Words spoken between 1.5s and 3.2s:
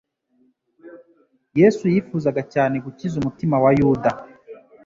Yesu yifuzaga cyane gukiza